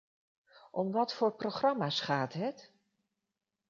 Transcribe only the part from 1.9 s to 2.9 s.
gaat het?